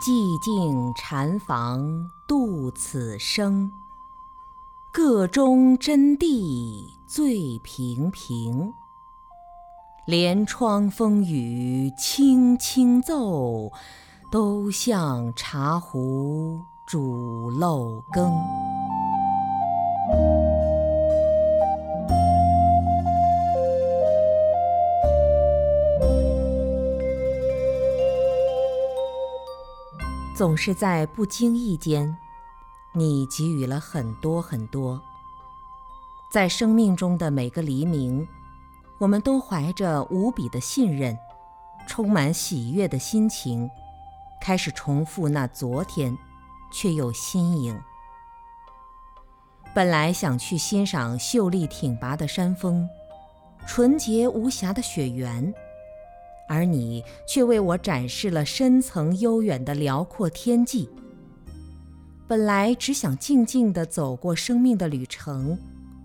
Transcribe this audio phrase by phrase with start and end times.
[0.00, 3.70] 寂静禅房度此生，
[4.90, 8.72] 个中真谛最平平。
[10.06, 13.70] 帘窗风雨轻轻奏，
[14.32, 18.32] 都向茶壶煮漏羹。
[30.34, 32.16] 总是在不经意间，
[32.94, 35.00] 你给予了很多很多。
[36.32, 38.26] 在生命中的每个黎明，
[38.98, 41.18] 我们都怀着无比的信任，
[41.86, 43.68] 充满喜悦的心情，
[44.40, 46.16] 开始重复那昨天，
[46.72, 47.78] 却又新颖。
[49.74, 52.88] 本来想去欣赏秀丽挺拔的山峰，
[53.66, 55.52] 纯洁无瑕的雪原。
[56.52, 60.90] 而你却为我展示了深层悠远的辽阔天际。
[62.26, 65.56] 本来只想静静地走过生命的旅程，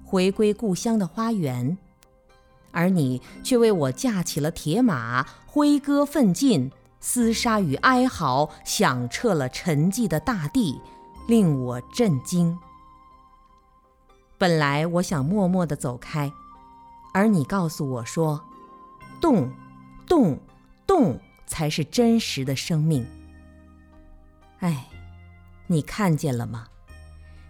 [0.04, 1.76] 回归故乡的花园，
[2.70, 6.72] 而你却为我架起了铁马，挥戈奋进，
[7.02, 10.80] 厮杀与哀嚎响彻了沉寂的大地，
[11.28, 12.56] 令我震惊。
[14.38, 16.32] 本来我想默默地走开，
[17.16, 18.40] 而你告诉我说
[19.20, 19.50] ：“动。”
[20.08, 20.40] 动，
[20.88, 23.06] 动才是真实的生命。
[24.60, 24.88] 哎，
[25.68, 26.68] 你看见了吗？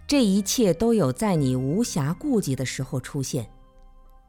[0.06, 3.50] 这一切都有在你无暇顾及的时候出现，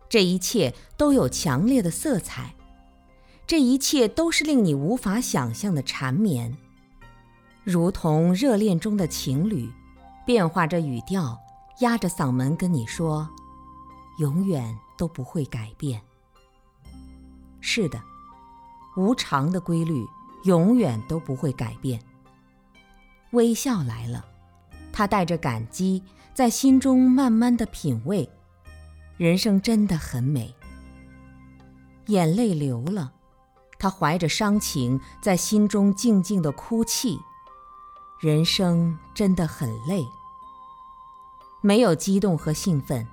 [0.10, 2.56] 这一切都有强烈的色彩，
[3.46, 6.58] 这一切都是令你无法想象的缠绵，
[7.64, 9.70] 如同热恋中的情侣，
[10.26, 11.38] 变化着语调，
[11.82, 13.30] 压着嗓门跟你说
[14.20, 16.02] ：“永远都不会改变。”
[17.62, 18.02] 是的。
[18.98, 20.04] 无常的规律
[20.44, 22.02] 永远都不会改变。
[23.32, 24.26] 微笑来了，
[24.92, 26.04] 他带着感激，
[26.34, 28.28] 在心中慢慢的品味，
[29.16, 30.54] 人生真的很美。
[32.08, 33.12] 眼泪流了，
[33.78, 37.20] 他怀着伤情，在心中静静的哭泣，
[38.20, 40.04] 人生真的很累。
[41.62, 43.06] 没有激动和兴奋，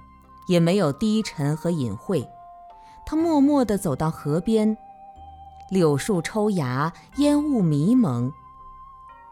[0.47, 2.27] 也没有低沉和隐晦，
[3.05, 4.77] 他默默地走到河边。
[5.71, 8.31] 柳树抽芽，烟雾迷蒙，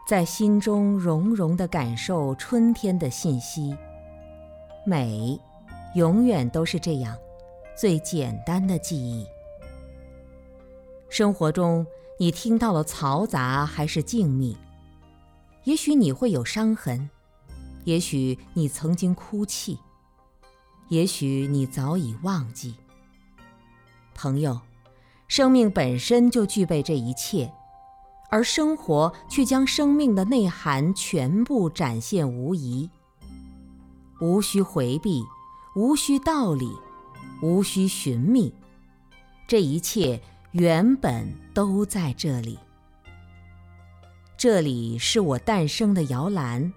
[0.07, 3.77] 在心中融融地感受春天的信息。
[4.85, 5.39] 美，
[5.95, 7.15] 永远都是这样，
[7.77, 9.25] 最简单的记忆。
[11.07, 11.85] 生活中，
[12.19, 14.57] 你听到了嘈杂还是静谧？
[15.65, 17.09] 也许你会有伤痕，
[17.85, 19.77] 也许你曾经哭泣，
[20.89, 22.75] 也许你早已忘记。
[24.15, 24.59] 朋友。
[25.35, 27.51] 生命本身就具备这一切，
[28.29, 32.87] 而生活却将生命的内涵全部展现无疑。
[34.21, 35.23] 无需回避，
[35.75, 36.71] 无需道理，
[37.41, 38.53] 无需寻觅，
[39.47, 40.21] 这一切
[40.51, 42.59] 原本都在这里。
[44.37, 46.71] 这里是我诞生的摇篮，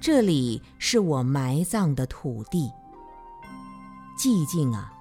[0.00, 2.70] 这里是我埋葬的土地。
[4.18, 4.93] 寂静啊！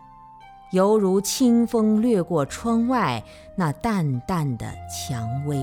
[0.73, 3.23] 犹如清风掠过窗外
[3.53, 5.59] 那淡淡的蔷薇。